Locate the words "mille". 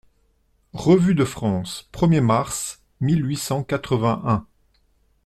3.01-3.23